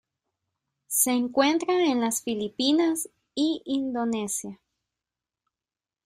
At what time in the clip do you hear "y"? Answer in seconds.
3.35-3.61